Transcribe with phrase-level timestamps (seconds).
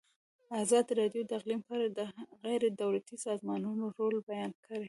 [0.63, 1.99] ازادي راډیو د اقلیم په اړه د
[2.43, 4.79] غیر دولتي سازمانونو رول بیان کړی.